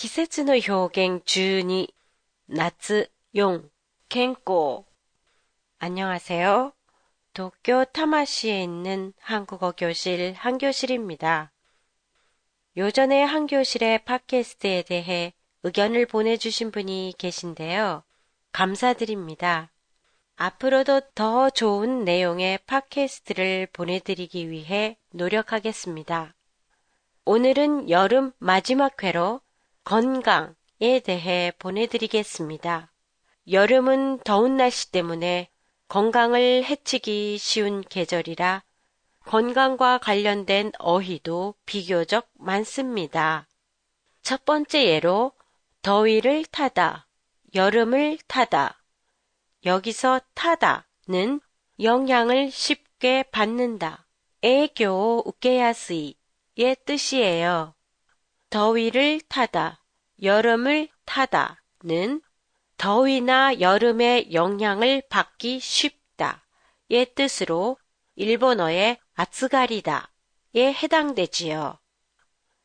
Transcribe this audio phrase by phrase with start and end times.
[0.00, 1.88] 季節の表現12
[2.48, 3.70] 夏4
[4.08, 4.84] 健康
[5.78, 6.72] 안녕하세요.
[7.32, 11.50] 도쿄 타마시에 있는 한국어 교실 한교실입니다.
[12.76, 15.32] 요전에 한교실의 팟캐스트에 대해
[15.62, 18.04] 의견을 보내주신 분이 계신데요.
[18.52, 19.72] 감사드립니다.
[20.36, 26.34] 앞으로도 더 좋은 내용의 팟캐스트를 보내드리기 위해 노력하겠습니다.
[27.24, 29.40] 오늘은 여름 마지막 회로
[29.83, 32.91] 건강에 대해 보내드리겠습니다.
[33.51, 35.49] 여름은 더운 날씨 때문에
[35.87, 38.63] 건강을 해치기 쉬운 계절이라
[39.25, 43.47] 건강과 관련된 어휘도 비교적 많습니다.
[44.21, 45.33] 첫 번째 예로
[45.81, 47.07] 더위를 타다,
[47.55, 48.83] 여름을 타다.
[49.65, 51.41] 여기서 타다는
[51.79, 54.07] 영향을 쉽게 받는다.
[54.43, 57.73] 애교 우케야스이의 뜻이에요.
[58.51, 59.81] 더위를 타다,
[60.21, 62.21] 여름을 타다는
[62.75, 67.77] 더위나 여름의 영향을 받기 쉽다의 뜻으로
[68.15, 70.03] 일본어의 아츠가리다에
[70.55, 71.79] 해당되지요.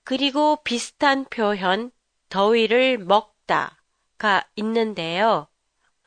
[0.02, 1.92] 그리고 비슷한 표현
[2.30, 5.46] 더위를 먹다가 있는데요.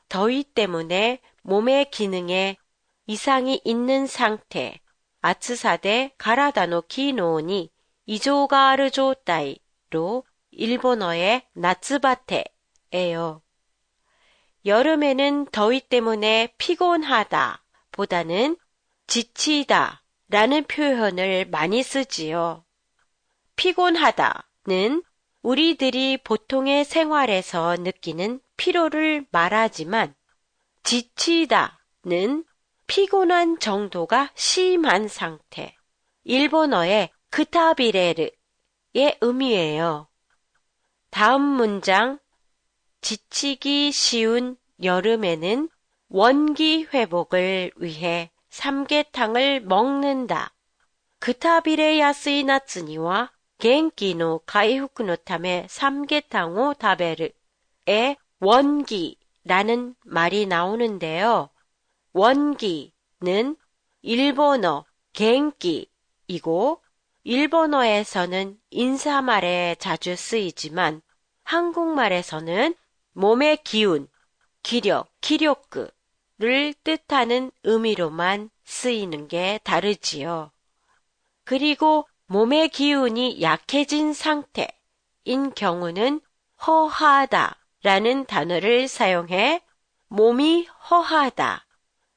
[0.10, 2.58] 더위 때문에 몸의 기능에
[3.08, 4.82] 이상이 있는 상태,
[5.22, 7.72] 아츠사대 가라다노 기노니
[8.08, 9.58] 이조가 아르 조타이
[9.92, 13.42] 로 일본어의 나츠바테예요.
[14.66, 18.58] 여름에는 더위 때문에 피곤하다 보다는
[19.08, 22.66] 지치다 라는 표현을 많이 쓰지요.
[23.56, 25.04] 피곤하다는
[25.42, 30.14] 우리들이 보통의 생활에서 느끼는 피로를 말하지만
[30.84, 32.46] 지치다는
[32.86, 35.76] 피곤한 정도가 심한 상태.
[36.24, 38.30] 일본어의 크타비레르
[38.96, 40.08] 의 의미예요.
[41.12, 42.20] 다음 문장
[43.02, 45.70] 지치기 쉬운 여름에는
[46.10, 50.54] 원기 회복을 위해 삼계탕을 먹는다.
[51.20, 61.50] 그타비레야스이 나츠니와 겐기노 가이후크노 탐의 삼계탕오 다베르의 원기라는 말이 나오는데요.
[62.14, 63.56] 원기는
[64.02, 66.82] 일본어 겐기이고
[67.30, 71.04] 일본어에서는 인사말에 자주 쓰이지만
[71.44, 72.74] 한국말에서는
[73.14, 74.08] 몸의 기운,
[74.64, 80.50] 기력, 기력구를 뜻하는 의미로만 쓰이는 게 다르지요.
[81.44, 86.22] 그리고 몸의 기운이 약해진 상태인 경우는
[86.66, 89.62] 허하다 라는 단어를 사용해
[90.08, 91.68] 몸이 허하다,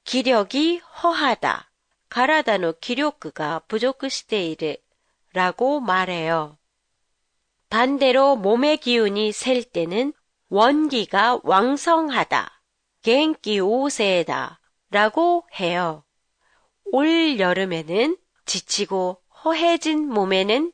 [0.05, 1.71] 기력이 허하다,
[2.09, 4.77] 가라다노 기력구가 부족시테이르
[5.33, 6.59] 라고 말해요.
[7.71, 10.13] 반대로 몸의 기운이 셀 때는
[10.49, 12.63] 원기가 왕성하다,
[13.03, 14.61] 겐기 오세다
[14.91, 16.05] 라고 해요.
[16.85, 20.73] 올 여름에는 지치고 허해진 몸에는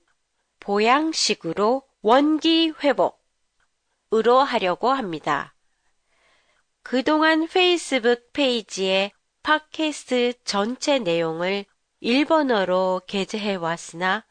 [0.58, 5.54] 보양식으로 원기 회복으로 하려고 합니다.
[6.82, 11.64] 그동안 페이스북 페이지에 팟캐스트 전체 내용을
[12.00, 14.24] 일본어로 게재해 왔으나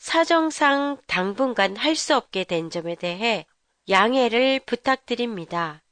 [0.00, 3.46] 사정상 당분간 할 수 없게 된 점에 대해
[3.88, 5.82] 양해를 부탁드립니다.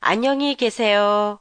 [0.00, 1.40] 안녕히 계세요.